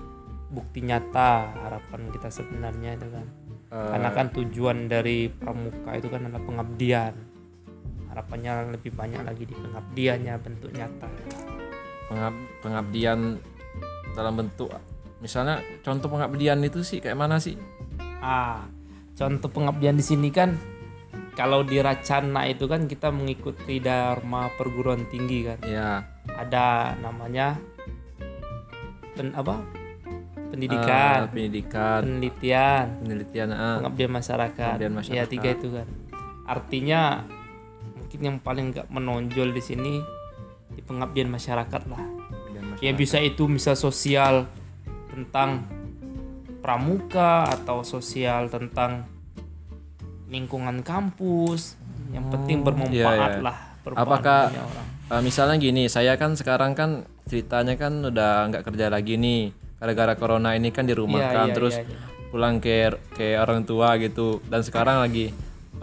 bukti 0.52 0.84
nyata 0.84 1.52
harapan 1.68 2.08
kita 2.12 2.32
sebenarnya 2.32 2.96
itu 2.96 3.08
kan. 3.12 3.26
Eh, 3.72 3.88
karena 3.92 4.08
kan 4.12 4.26
tujuan 4.32 4.88
dari 4.88 5.28
pramuka 5.28 5.96
itu 5.96 6.08
kan 6.08 6.28
adalah 6.28 6.44
pengabdian. 6.44 7.14
Harapannya 8.12 8.76
lebih 8.76 8.92
banyak 8.92 9.24
lagi 9.24 9.44
di 9.48 9.56
pengabdiannya 9.56 10.34
bentuk 10.40 10.72
nyata. 10.76 11.08
Pengab- 12.08 12.44
pengabdian 12.60 13.40
dalam 14.12 14.34
bentuk 14.36 14.68
misalnya 15.22 15.62
contoh 15.80 16.10
pengabdian 16.10 16.58
itu 16.60 16.82
sih 16.82 16.98
kayak 16.98 17.14
mana 17.14 17.38
sih? 17.38 17.54
ah 18.18 18.66
contoh 19.14 19.46
pengabdian 19.48 19.94
di 19.94 20.04
sini 20.04 20.28
kan 20.30 20.54
kalau 21.32 21.64
di 21.64 21.80
Racana 21.80 22.44
itu 22.44 22.66
kan 22.66 22.84
kita 22.84 23.08
mengikuti 23.08 23.80
dharma 23.80 24.52
perguruan 24.58 25.08
tinggi 25.08 25.48
kan 25.48 25.58
Ya, 25.64 26.04
ada 26.28 26.92
namanya 27.00 27.56
pen, 29.16 29.32
apa 29.32 29.62
pendidikan 30.52 31.32
pendidikan, 31.32 32.00
penelitian 32.04 32.84
penelitian, 33.00 33.48
ah. 33.56 33.80
pengabdian 33.80 34.12
masyarakat. 34.12 34.74
Pengabdian 34.76 34.92
Ya 34.92 34.98
masyarakat. 35.00 35.28
tiga 35.32 35.48
itu 35.56 35.68
kan. 35.72 35.86
Artinya 36.44 37.00
mungkin 37.96 38.20
yang 38.20 38.36
paling 38.38 38.64
nggak 38.76 38.86
menonjol 38.92 39.48
di 39.56 39.62
sini 39.64 39.94
di 40.68 40.82
pengabdian 40.84 41.32
masyarakat 41.32 41.82
lah. 41.88 42.02
pengabdian 42.04 42.64
masyarakat. 42.68 42.84
Ya 42.84 42.92
bisa 42.92 43.16
itu 43.24 43.48
misal 43.48 43.74
sosial 43.74 44.44
tentang 45.12 45.68
pramuka 46.64 47.44
atau 47.52 47.84
sosial 47.84 48.48
tentang 48.48 49.04
lingkungan 50.32 50.80
kampus. 50.80 51.76
Yang 52.12 52.26
penting 52.32 52.58
bermanfaat 52.64 52.92
iya, 52.92 53.38
iya. 53.38 53.44
lah. 53.44 53.56
bermanfaat 53.84 54.08
Apakah- 54.08 54.48
orang. 54.54 54.88
Eh, 55.12 55.20
misalnya 55.20 55.56
gini, 55.60 55.92
saya 55.92 56.16
kan 56.16 56.32
sekarang 56.32 56.72
kan 56.72 57.04
ceritanya 57.28 57.76
kan 57.76 58.00
udah 58.00 58.48
nggak 58.48 58.64
kerja 58.64 58.88
lagi 58.88 59.20
nih, 59.20 59.52
gara-gara 59.76 60.16
corona 60.16 60.56
ini 60.56 60.72
kan 60.72 60.88
di 60.88 60.96
rumah 60.96 61.20
Iya, 61.20 61.30
kan, 61.36 61.46
iya, 61.52 61.54
terus 61.54 61.74
iya, 61.76 61.84
iya. 61.84 61.98
pulang 62.32 62.56
ke 62.64 62.88
ke 63.12 63.36
orang 63.36 63.68
tua 63.68 64.00
gitu, 64.00 64.40
dan 64.48 64.64
sekarang 64.64 65.04
lagi 65.04 65.28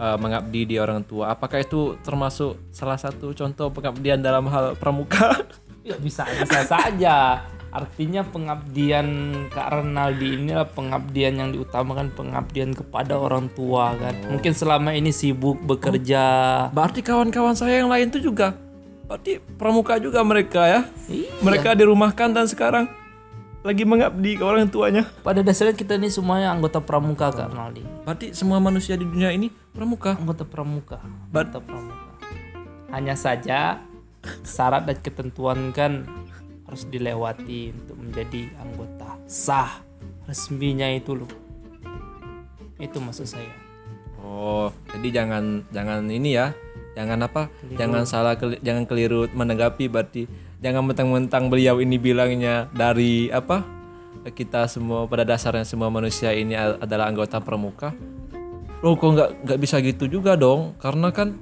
eh, 0.00 0.16
mengabdi 0.18 0.66
di 0.66 0.76
orang 0.82 1.06
tua. 1.06 1.30
Apakah 1.30 1.62
itu 1.62 1.94
termasuk 2.02 2.58
salah 2.74 2.98
satu 2.98 3.30
contoh 3.36 3.70
pengabdian 3.70 4.18
dalam 4.18 4.50
hal 4.50 4.74
pramuka? 4.74 5.30
Ya 5.80 5.96
bisa 5.96 6.28
bisa 6.28 6.60
saja. 6.68 7.40
Artinya 7.70 8.26
pengabdian 8.26 9.06
Kak 9.54 9.68
Renaldi 9.70 10.42
ini 10.42 10.50
adalah 10.50 10.74
pengabdian 10.74 11.38
yang 11.38 11.48
diutamakan 11.54 12.10
pengabdian 12.18 12.74
kepada 12.74 13.14
orang 13.14 13.46
tua 13.54 13.94
kan. 13.94 14.14
Mungkin 14.26 14.50
selama 14.50 14.90
ini 14.90 15.14
sibuk 15.14 15.62
bekerja. 15.62 16.22
Berarti 16.74 17.06
kawan-kawan 17.06 17.54
saya 17.54 17.78
yang 17.82 17.90
lain 17.90 18.10
itu 18.10 18.18
juga 18.30 18.58
berarti 19.10 19.42
pramuka 19.58 19.98
juga 19.98 20.22
mereka 20.22 20.70
ya. 20.70 20.80
Mereka 21.42 21.74
dirumahkan 21.74 22.30
dan 22.30 22.46
sekarang 22.46 22.86
lagi 23.66 23.82
mengabdi 23.82 24.38
ke 24.38 24.44
orang 24.46 24.70
tuanya. 24.70 25.02
Pada 25.26 25.42
dasarnya 25.42 25.74
kita 25.74 25.98
ini 25.98 26.14
semuanya 26.14 26.54
anggota 26.54 26.78
pramuka 26.78 27.34
Kak 27.34 27.50
Renaldi. 27.50 27.82
Berarti 28.06 28.26
semua 28.38 28.62
manusia 28.62 28.94
di 28.94 29.02
dunia 29.02 29.34
ini 29.34 29.50
pramuka. 29.74 30.14
Anggota 30.14 30.46
pramuka. 30.46 31.02
Anggota 31.02 31.58
pramuka. 31.58 31.98
Hanya 32.94 33.18
saja 33.18 33.82
syarat 34.46 34.86
dan 34.86 34.98
ketentuan 35.02 35.74
kan 35.74 36.06
harus 36.70 36.86
dilewati 36.86 37.74
untuk 37.74 37.98
menjadi 37.98 38.46
anggota 38.62 39.18
sah 39.26 39.82
resminya 40.30 40.86
itu 40.86 41.18
loh. 41.18 41.30
Itu 42.78 43.02
maksud 43.02 43.26
saya. 43.26 43.50
Oh, 44.22 44.70
jadi 44.94 45.18
jangan 45.18 45.66
jangan 45.74 46.06
ini 46.06 46.38
ya. 46.38 46.54
Jangan 46.94 47.26
apa? 47.26 47.50
Jangan 47.74 48.06
salah 48.06 48.38
keli- 48.38 48.62
jangan 48.62 48.86
keliru 48.86 49.26
menanggapi 49.34 49.90
berarti 49.90 50.30
jangan 50.62 50.86
mentang-mentang 50.86 51.50
beliau 51.50 51.82
ini 51.82 51.98
bilangnya 51.98 52.70
dari 52.70 53.26
apa? 53.34 53.66
Kita 54.30 54.70
semua 54.70 55.10
pada 55.10 55.26
dasarnya 55.26 55.66
semua 55.66 55.90
manusia 55.90 56.30
ini 56.30 56.54
adalah 56.54 57.10
anggota 57.10 57.42
pramuka. 57.42 57.90
Loh 58.78 58.94
kok 58.94 59.10
nggak 59.10 59.30
nggak 59.42 59.58
bisa 59.58 59.82
gitu 59.82 60.06
juga 60.06 60.38
dong? 60.38 60.78
Karena 60.78 61.10
kan 61.10 61.34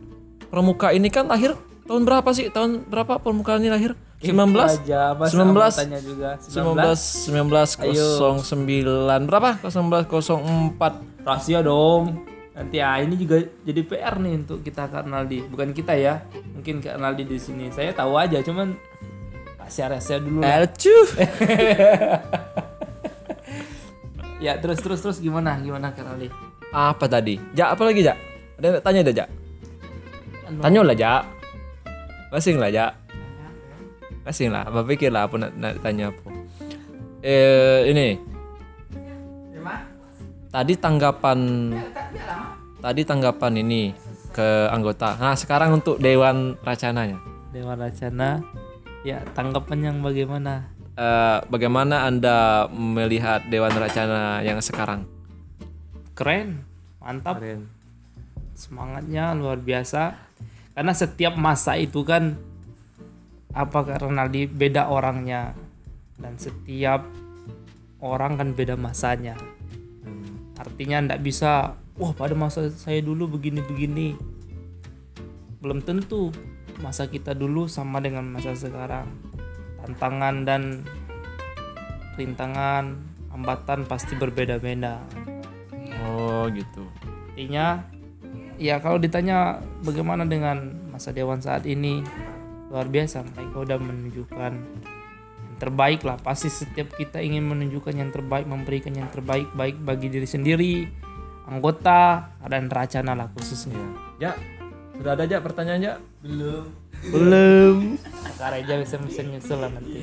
pramuka 0.48 0.96
ini 0.96 1.12
kan 1.12 1.28
lahir 1.28 1.52
tahun 1.84 2.08
berapa 2.08 2.32
sih? 2.32 2.48
Tahun 2.48 2.88
berapa 2.88 3.20
pramuka 3.20 3.60
ini 3.60 3.68
lahir? 3.68 3.92
19 4.18 4.34
aja, 4.58 5.14
Mas 5.14 5.30
19 5.30 5.78
tanya 5.78 6.02
juga. 6.02 6.34
19 6.42 6.74
1909 7.30 9.30
berapa? 9.30 9.62
1904 9.62 11.22
Rahasia 11.22 11.62
dong. 11.62 12.26
Nanti 12.50 12.82
ah 12.82 12.98
ini 12.98 13.14
juga 13.14 13.38
jadi 13.62 13.78
PR 13.86 14.18
nih 14.18 14.42
untuk 14.42 14.66
kita 14.66 14.90
Kak 14.90 15.06
Naldi. 15.06 15.46
Bukan 15.46 15.70
kita 15.70 15.94
ya. 15.94 16.26
Mungkin 16.58 16.82
Kak 16.82 16.98
Naldi 16.98 17.30
di 17.30 17.38
sini. 17.38 17.70
Saya 17.70 17.94
tahu 17.94 18.18
aja 18.18 18.42
cuman 18.42 18.74
rahasia-rahasia 19.62 20.18
dulu 20.18 20.42
lah. 20.42 20.66
Acuh. 20.66 21.08
Ya 24.38 24.54
terus 24.54 24.78
terus 24.78 25.02
terus 25.02 25.18
gimana? 25.18 25.58
Gimana 25.58 25.90
Kak 25.90 26.06
Naldi? 26.06 26.30
Apa 26.70 27.10
tadi? 27.10 27.42
Ja, 27.58 27.74
apa 27.74 27.82
lagi, 27.82 28.06
Ja? 28.06 28.14
Ada 28.54 28.78
tanya 28.78 29.02
ada, 29.02 29.10
Ja? 29.10 29.26
Tanya 30.62 30.80
lah, 30.86 30.94
Ja. 30.94 31.26
Masing 32.30 32.62
lah, 32.62 32.70
Ja. 32.70 32.94
Masing 34.28 34.52
lah. 34.52 34.68
Apa 34.68 34.84
pikir 34.84 35.08
lah 35.08 35.24
apa 35.24 35.40
nak, 35.40 35.56
nak 35.56 35.80
tanya 35.80 36.12
apa? 36.12 36.20
Eh, 37.24 37.88
ini. 37.88 38.20
Tadi 40.48 40.74
tanggapan 40.76 41.38
Tadi 42.78 43.02
tanggapan 43.08 43.52
ini 43.64 43.90
ke 44.36 44.68
anggota. 44.68 45.16
Nah, 45.16 45.32
sekarang 45.32 45.80
untuk 45.80 45.96
dewan 45.96 46.60
racananya. 46.60 47.16
Dewan 47.56 47.80
Racana. 47.80 48.44
Ya 49.00 49.24
tanggapan 49.32 49.78
yang 49.80 49.96
bagaimana? 50.04 50.68
Eh, 50.92 51.38
bagaimana 51.48 52.04
Anda 52.04 52.68
melihat 52.68 53.48
dewan 53.48 53.72
racana 53.72 54.44
yang 54.44 54.60
sekarang? 54.60 55.08
Keren, 56.12 56.68
mantap. 57.00 57.40
Keren. 57.40 57.64
semangatnya 58.58 59.38
luar 59.38 59.62
biasa 59.62 60.18
karena 60.74 60.90
setiap 60.90 61.38
masa 61.38 61.78
itu 61.78 62.02
kan 62.02 62.34
apa 63.54 63.78
Kak 63.84 64.04
Renaldi 64.04 64.48
beda 64.48 64.88
orangnya? 64.92 65.56
Dan 66.18 66.34
setiap 66.36 67.06
orang 68.02 68.38
kan 68.38 68.48
beda 68.52 68.74
masanya. 68.74 69.38
Artinya 70.58 71.06
ndak 71.06 71.22
bisa 71.22 71.78
wah 71.98 72.12
pada 72.14 72.34
masa 72.34 72.68
saya 72.74 72.98
dulu 73.00 73.38
begini-begini. 73.38 74.18
Belum 75.62 75.82
tentu 75.82 76.34
masa 76.82 77.06
kita 77.10 77.34
dulu 77.34 77.70
sama 77.70 78.02
dengan 78.02 78.26
masa 78.26 78.54
sekarang. 78.54 79.06
Tantangan 79.82 80.42
dan 80.46 80.82
rintangan 82.18 82.98
hambatan 83.30 83.86
pasti 83.86 84.18
berbeda-beda. 84.18 84.98
Oh, 86.02 86.50
gitu. 86.50 86.82
Artinya 87.34 87.86
ya 88.58 88.82
kalau 88.82 88.98
ditanya 88.98 89.62
bagaimana 89.86 90.26
dengan 90.26 90.74
masa 90.90 91.14
dewan 91.14 91.38
saat 91.38 91.62
ini 91.62 92.02
luar 92.68 92.86
biasa 92.88 93.24
mereka 93.24 93.56
udah 93.64 93.78
menunjukkan 93.80 94.52
yang 95.38 95.56
terbaik 95.56 96.00
lah. 96.04 96.16
Pasti 96.20 96.52
setiap 96.52 96.94
kita 96.94 97.18
ingin 97.20 97.44
menunjukkan 97.48 97.94
yang 97.96 98.10
terbaik 98.12 98.46
memberikan 98.46 98.92
yang 98.94 99.08
terbaik 99.08 99.48
baik 99.56 99.80
bagi 99.80 100.12
diri 100.12 100.28
sendiri 100.28 100.74
anggota 101.48 102.28
dan 102.44 102.68
racana 102.68 103.16
lah 103.16 103.28
khususnya. 103.32 103.80
Ja, 104.20 104.36
sudah 105.00 105.16
ada 105.16 105.24
Ja 105.24 105.40
pertanyaan 105.40 105.80
Ja? 105.80 105.94
belum. 107.08 107.96
Kareja 108.36 108.74
bisa 108.82 108.98
bisa 109.00 109.22
nyusul 109.24 109.58
lah 109.62 109.70
nanti. 109.72 110.02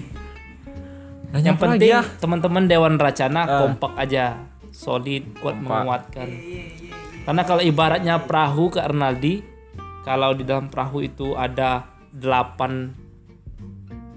Nanya 1.30 1.52
yang 1.54 1.60
penting 1.60 1.92
ya? 1.92 2.02
teman-teman 2.18 2.66
dewan 2.66 2.96
racana 2.96 3.44
kompak 3.46 3.94
aja 4.00 4.40
solid 4.72 5.36
kuat 5.44 5.60
menguatkan. 5.60 6.28
Karena 7.28 7.42
kalau 7.44 7.62
ibaratnya 7.62 8.16
perahu 8.24 8.72
ke 8.72 8.80
Arnaldi 8.80 9.44
kalau 10.08 10.32
di 10.38 10.46
dalam 10.46 10.70
perahu 10.70 11.02
itu 11.02 11.34
ada 11.34 11.95
delapan 12.16 12.96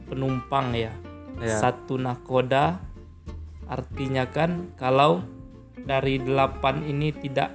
penumpang 0.08 0.72
ya 0.72 0.92
satu 1.38 1.98
nakoda 1.98 2.78
artinya 3.68 4.26
kan 4.26 4.72
kalau 4.74 5.22
dari 5.76 6.18
delapan 6.18 6.82
ini 6.82 7.14
tidak 7.14 7.52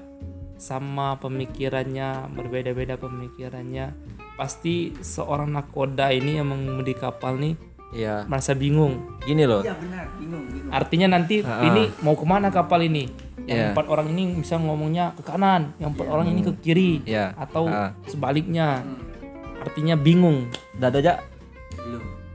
sama 0.55 1.19
pemikirannya 1.19 2.31
berbeda-beda 2.31 2.95
pemikirannya 2.95 3.91
pasti 4.39 4.95
seorang 5.03 5.51
nakoda 5.51 6.13
ini 6.13 6.39
yang 6.39 6.47
mengemudi 6.53 6.95
kapal 6.95 7.35
nih 7.35 7.55
Iya. 7.93 8.25
merasa 8.25 8.57
bingung 8.57 9.21
Gini 9.23 9.45
loh. 9.47 9.61
Artinya 10.73 11.15
nanti 11.15 11.45
ini 11.45 11.83
mau 12.03 12.17
ke 12.17 12.25
mana 12.27 12.49
kapal 12.51 12.83
ini? 12.83 13.07
Yang 13.45 13.59
Iya. 13.59 13.69
empat 13.71 13.85
orang 13.87 14.07
ini 14.11 14.23
bisa 14.41 14.59
ngomongnya 14.59 15.15
ke 15.15 15.23
kanan, 15.23 15.71
yang 15.79 15.95
empat 15.95 16.07
orang 16.11 16.27
ini 16.27 16.41
ke 16.43 16.51
kiri, 16.59 17.05
Iya. 17.07 17.31
atau 17.37 17.69
Ah. 17.71 17.93
sebaliknya. 18.09 18.83
Artinya 19.63 19.95
bingung. 19.95 20.51
Ja? 20.75 21.23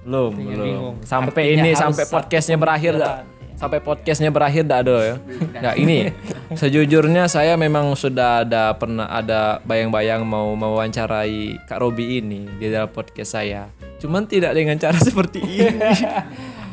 Belum. 0.02 0.32
Artinya 0.32 0.54
belum. 0.56 0.64
bingung. 0.64 0.96
Sampai 1.04 1.52
Artinya 1.52 1.60
ini 1.60 1.68
harus 1.76 1.82
sampai 1.84 2.04
podcastnya 2.08 2.56
berakhir 2.56 2.92
dah. 2.96 3.16
Sampai 3.58 3.78
podcastnya 3.82 4.30
berakhir 4.32 4.64
dah 4.64 4.78
ada 4.80 4.96
ya. 5.02 5.16
Nah 5.60 5.74
ini 5.76 6.08
sejujurnya 6.60 7.28
saya 7.28 7.58
memang 7.60 7.92
sudah 7.92 8.46
ada 8.46 8.72
pernah 8.78 9.10
ada 9.10 9.60
bayang-bayang 9.66 10.24
mau 10.24 10.54
mewawancarai 10.56 11.68
Kak 11.68 11.78
Robi 11.82 12.22
ini 12.24 12.48
di 12.56 12.72
dalam 12.72 12.88
podcast 12.88 13.36
saya. 13.36 13.68
Cuman 13.98 14.24
tidak 14.24 14.56
dengan 14.56 14.78
cara 14.80 14.96
seperti 15.08 15.42
ini. 15.44 15.74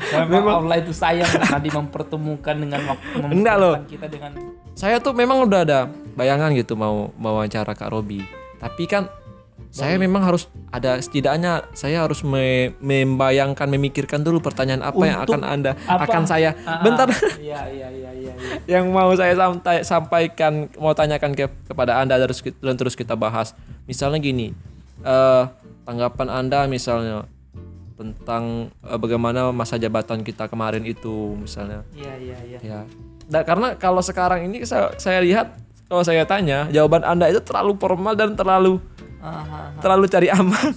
Memang 0.06 0.68
Allah 0.68 0.84
itu 0.84 0.92
sayang 0.92 1.26
tadi 1.26 1.72
mempertemukan 1.72 2.54
dengan 2.54 2.84
waktu 2.84 3.26
Enggak 3.32 3.56
loh. 3.58 3.76
kita 3.88 4.06
dengan 4.12 4.36
saya 4.76 5.00
tuh 5.00 5.16
memang 5.16 5.48
udah 5.48 5.64
ada 5.64 5.88
bayangan 6.20 6.52
gitu 6.52 6.76
mau 6.76 7.10
mewawancara 7.16 7.72
Kak 7.74 7.90
Robi. 7.96 8.22
Tapi 8.60 8.84
kan 8.86 9.08
saya 9.76 10.00
memang 10.00 10.24
harus 10.24 10.48
ada 10.72 10.96
setidaknya 10.96 11.68
saya 11.76 12.08
harus 12.08 12.24
me- 12.24 12.72
membayangkan 12.80 13.68
memikirkan 13.68 14.24
dulu 14.24 14.40
pertanyaan 14.40 14.80
apa 14.80 15.04
yang 15.04 15.20
Untuk 15.20 15.36
akan 15.36 15.44
Anda 15.44 15.72
apa? 15.84 16.08
akan 16.08 16.24
saya 16.24 16.56
Ah, 16.64 16.80
ah. 16.80 16.82
bentar 16.82 17.08
Iya 17.36 17.60
iya 17.68 17.88
iya 17.92 18.12
iya. 18.16 18.34
iya. 18.40 18.56
yang 18.80 18.88
mau 18.90 19.12
saya 19.12 19.36
sampai, 19.36 19.84
sampaikan 19.84 20.72
mau 20.80 20.96
tanyakan 20.96 21.36
ke, 21.36 21.52
kepada 21.68 22.00
Anda 22.00 22.16
terus 22.18 22.40
dan 22.40 22.76
terus 22.76 22.96
kita 22.96 23.14
bahas. 23.14 23.52
Misalnya 23.84 24.18
gini. 24.18 24.56
eh 25.04 25.44
tanggapan 25.84 26.32
Anda 26.32 26.66
misalnya 26.66 27.28
tentang 27.94 28.72
eh, 28.82 28.96
bagaimana 28.96 29.52
masa 29.52 29.76
jabatan 29.76 30.24
kita 30.24 30.48
kemarin 30.48 30.84
itu 30.84 31.36
misalnya. 31.36 31.84
Iya 31.92 32.14
iya 32.16 32.38
iya. 32.48 32.60
Ya. 32.64 32.80
Nah, 33.26 33.42
karena 33.42 33.76
kalau 33.76 34.00
sekarang 34.00 34.46
ini 34.46 34.64
saya, 34.64 34.96
saya 34.96 35.20
lihat 35.20 35.58
kalau 35.86 36.02
saya 36.02 36.24
tanya 36.24 36.66
jawaban 36.70 37.04
Anda 37.04 37.28
itu 37.28 37.42
terlalu 37.42 37.76
formal 37.76 38.16
dan 38.16 38.34
terlalu 38.34 38.78
Ah, 38.78 38.82
ah, 38.82 39.05
terlalu 39.78 40.06
cari 40.08 40.28
aman. 40.30 40.72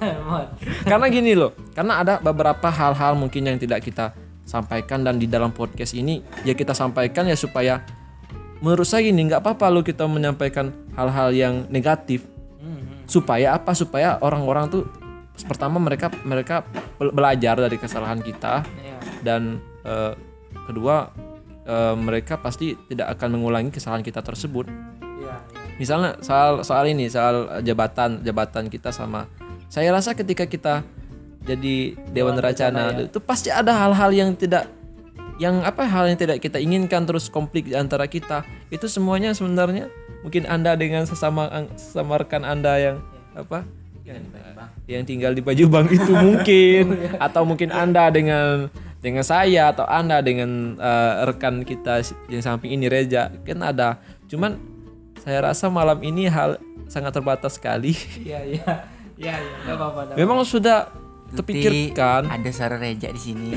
karena 0.90 1.06
gini 1.08 1.32
loh, 1.32 1.54
karena 1.72 2.02
ada 2.02 2.14
beberapa 2.18 2.68
hal-hal 2.68 3.14
mungkin 3.14 3.46
yang 3.46 3.56
tidak 3.56 3.82
kita 3.82 4.12
sampaikan 4.42 5.04
dan 5.04 5.16
di 5.16 5.28
dalam 5.28 5.52
podcast 5.52 5.92
ini 5.92 6.24
ya 6.40 6.52
kita 6.52 6.72
sampaikan 6.72 7.28
ya 7.28 7.36
supaya 7.36 7.84
menurut 8.58 8.82
saya 8.82 9.04
gini 9.04 9.28
nggak 9.28 9.38
apa-apa 9.38 9.68
lo 9.68 9.84
kita 9.84 10.08
menyampaikan 10.08 10.72
hal-hal 10.94 11.30
yang 11.30 11.54
negatif 11.68 12.24
Hmm, 12.58 13.06
supaya 13.06 13.54
apa 13.54 13.70
supaya 13.70 14.18
orang-orang 14.18 14.66
tuh 14.66 14.82
pertama 15.46 15.78
mereka 15.78 16.10
mereka 16.24 16.66
be- 16.98 17.14
belajar 17.14 17.54
dari 17.54 17.78
kesalahan 17.78 18.18
kita 18.18 18.66
Iya. 18.66 18.98
dan 19.22 19.42
eh, 19.84 20.12
kedua 20.66 21.14
eh, 21.62 21.94
mereka 21.94 22.34
pasti 22.34 22.74
tidak 22.88 23.14
akan 23.14 23.38
mengulangi 23.38 23.70
kesalahan 23.70 24.02
kita 24.02 24.24
tersebut. 24.24 24.66
Misalnya 25.78 26.18
soal 26.20 26.66
soal 26.66 26.84
ini 26.90 27.06
soal 27.08 27.62
jabatan 27.62 28.20
jabatan 28.26 28.66
kita 28.68 28.90
sama 28.90 29.30
saya 29.70 29.94
rasa 29.94 30.12
ketika 30.12 30.44
kita 30.44 30.82
jadi 31.48 31.96
dewan 32.12 32.36
rencana 32.36 33.08
itu 33.08 33.22
pasti 33.22 33.48
ada 33.48 33.72
hal-hal 33.72 34.12
yang 34.12 34.36
tidak 34.36 34.68
yang 35.38 35.62
apa 35.62 35.86
hal 35.86 36.10
yang 36.10 36.18
tidak 36.18 36.42
kita 36.42 36.58
inginkan 36.58 37.06
terus 37.06 37.30
konflik 37.30 37.70
di 37.70 37.74
antara 37.78 38.10
kita. 38.10 38.42
Itu 38.68 38.90
semuanya 38.90 39.32
sebenarnya 39.32 39.86
mungkin 40.26 40.50
anda 40.50 40.74
dengan 40.74 41.06
sesama 41.06 41.46
sesama 41.78 42.18
rekan 42.18 42.42
anda 42.42 42.74
yang 42.76 42.96
apa 43.38 43.62
yang, 44.02 44.18
yang 44.90 45.02
tinggal 45.06 45.32
di 45.32 45.40
Pajubang 45.40 45.86
itu 45.88 46.10
mungkin. 46.10 46.84
Atau 47.24 47.46
mungkin 47.46 47.70
anda 47.70 48.10
dengan 48.10 48.66
dengan 48.98 49.22
saya 49.22 49.70
atau 49.70 49.86
anda 49.86 50.18
dengan 50.18 50.74
eh, 50.74 51.12
rekan 51.22 51.62
kita 51.62 52.02
yang 52.26 52.42
samping 52.42 52.74
ini 52.74 52.90
Reja 52.90 53.30
kan 53.46 53.62
ada. 53.62 54.02
Cuman 54.26 54.58
saya 55.28 55.44
rasa 55.44 55.68
malam 55.68 56.00
ini 56.00 56.24
hal 56.24 56.56
sangat 56.88 57.12
terbatas 57.12 57.60
sekali 57.60 57.92
Iya 58.24 58.40
iya. 58.48 58.72
Iya 59.20 59.34
iya. 59.36 59.54
Enggak 59.68 59.76
apa-apa. 59.76 60.00
nggak 60.08 60.16
memang 60.16 60.40
sudah 60.48 60.88
terpikirkan 61.36 62.24
Ada 62.32 62.48
suara 62.48 62.80
reja 62.80 63.12
di 63.12 63.20
sini. 63.20 63.52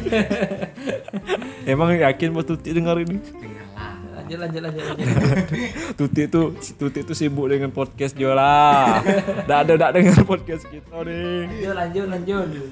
emang 1.72 1.96
yakin 1.96 2.36
mau 2.36 2.44
Tuti 2.44 2.76
dengar 2.76 3.00
ini 3.00 3.24
Dengarlah. 3.24 3.96
Lanjut 4.20 4.38
lanjut 4.44 4.62
lanjut 4.68 4.84
lanjut. 4.84 5.08
Tuti 6.04 6.22
itu 6.28 6.42
Tuti 6.76 7.00
itu 7.08 7.14
sibuk 7.16 7.48
dengan 7.48 7.72
podcast 7.72 8.20
Jola 8.20 9.00
Nggak 9.48 9.60
ada 9.64 9.72
nggak 9.80 9.92
dengar 9.96 10.18
podcast 10.28 10.68
kita 10.68 11.08
nih 11.08 11.72
lanjut 11.72 12.06
lanjut 12.12 12.38
lanjut. 12.52 12.70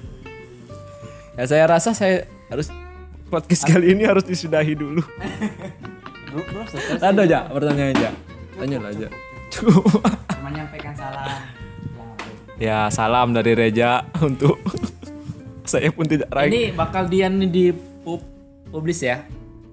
ya 1.39 1.43
saya 1.47 1.63
rasa 1.71 1.95
saya 1.95 2.27
harus 2.51 2.67
podcast 3.31 3.63
kali 3.63 3.95
ini 3.95 4.03
harus 4.03 4.27
disudahi 4.27 4.75
dulu 4.75 4.99
ada 7.07 7.21
aja 7.23 7.47
pertanyaan 7.47 7.95
aja 7.95 8.28
tanya 8.59 8.77
aja 8.85 9.07
Cukup. 9.49 10.05
Cuma 10.29 10.49
nyampaikan 10.55 10.93
salam. 10.93 11.41
ya 12.59 12.85
salam 12.89 13.33
dari 13.33 13.55
Reja 13.55 14.05
untuk 14.21 14.59
saya 15.71 15.89
pun 15.89 16.05
tidak 16.05 16.29
ragu 16.29 16.49
Ini 16.49 16.73
bakal 16.73 17.07
Dian 17.07 17.39
nih 17.39 17.49
di 17.49 17.65
pub 18.01 18.21
publis 18.67 19.01
ya. 19.01 19.25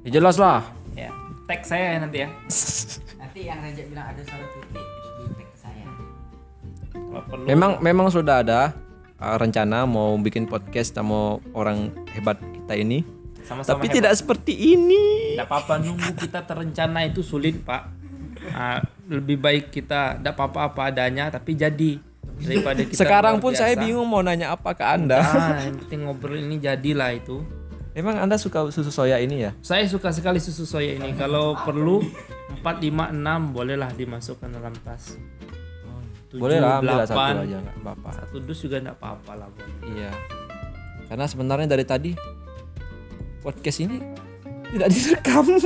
ya, 0.03 0.11
jelas 0.11 0.37
lah 0.37 0.65
Ya. 0.93 1.13
Tag 1.45 1.61
saya 1.63 1.93
ya 1.93 1.99
nanti 2.01 2.25
ya. 2.25 2.29
Nanti 3.21 3.41
yang 3.45 3.61
reja 3.61 3.85
bilang 3.85 4.09
ada 4.09 4.23
suara 4.25 4.47
tuti 4.49 4.81
di 4.81 5.29
tag 5.31 5.51
saya. 5.55 5.87
Memang 7.45 7.79
memang 7.79 8.09
sudah 8.09 8.41
ada 8.41 8.73
uh, 9.21 9.37
rencana 9.37 9.85
mau 9.85 10.17
bikin 10.17 10.49
podcast 10.49 10.97
sama 10.97 11.37
orang 11.53 11.93
hebat 12.17 12.41
kita 12.41 12.75
ini 12.77 13.05
sama-sama 13.45 13.77
tapi 13.77 13.87
hebat. 13.87 13.97
tidak 14.01 14.13
seperti 14.17 14.53
ini 14.75 15.37
Tidak 15.37 15.45
apa-apa 15.45 15.79
nunggu 15.79 16.11
kita 16.17 16.41
terencana 16.43 17.05
itu 17.05 17.21
sulit 17.21 17.61
pak. 17.61 17.93
Ah, 18.53 18.81
lebih 19.07 19.39
baik 19.39 19.71
kita 19.71 20.19
tidak 20.19 20.35
apa-apa 20.35 20.61
apa 20.71 20.81
adanya 20.91 21.31
tapi 21.31 21.55
jadi 21.55 21.99
daripada 22.37 22.85
kita 22.85 23.01
sekarang 23.01 23.41
pun 23.41 23.57
saya 23.57 23.73
biasa. 23.75 23.83
bingung 23.87 24.07
mau 24.07 24.21
nanya 24.21 24.53
apa 24.53 24.77
ke 24.77 24.85
anda 24.85 25.23
Ah, 25.25 25.63
yang 25.65 25.81
penting 25.81 26.01
ngobrol 26.05 26.37
ini 26.37 26.61
jadilah 26.61 27.11
itu. 27.17 27.41
Emang 27.97 28.21
anda 28.21 28.37
suka 28.37 28.69
susu 28.69 28.93
soya 28.93 29.17
ini 29.17 29.49
ya? 29.49 29.57
Saya 29.65 29.89
suka 29.89 30.13
sekali 30.13 30.37
susu 30.37 30.69
soya 30.69 31.01
ini. 31.01 31.17
Kalau 31.17 31.57
perlu 31.57 32.05
4, 32.61 32.61
5, 32.61 33.09
6 33.09 33.57
bolehlah 33.57 33.89
dimasukkan 33.97 34.53
dalam 34.53 34.77
tas. 34.85 35.17
Tujuh, 36.29 36.43
Boleh 36.43 36.61
lah 36.61 36.85
ambil 36.85 37.09
satu 37.09 37.41
aja 37.41 37.57
nggak 37.57 37.77
apa-apa. 37.81 38.09
Satu 38.21 38.37
dus 38.45 38.61
juga 38.61 38.85
enggak 38.85 39.01
apa-apa 39.01 39.33
lah 39.41 39.49
boleh. 39.49 39.77
Iya. 39.97 40.13
Karena 41.09 41.25
sebenarnya 41.25 41.73
dari 41.73 41.85
tadi 41.89 42.13
podcast 43.41 43.79
ini 43.81 43.97
tidak 44.77 44.89
direkam. 44.93 45.45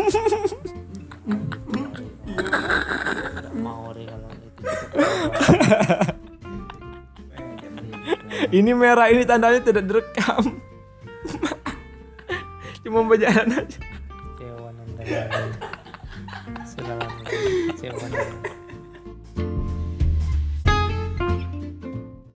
Deh 2.40 4.06
kalau 4.06 4.28
itu. 4.32 4.62
ini 8.58 8.70
merah 8.72 9.12
ini 9.12 9.22
tandanya 9.28 9.60
tidak 9.60 9.84
direkam. 9.84 10.56
Cuma 12.82 13.04
berjalan 13.04 13.60
aja. 13.60 13.80
Kecewa 14.38 14.70
nanda 14.72 15.02
lama 16.80 17.20
kecewa 17.28 18.06
nanda. 18.08 18.49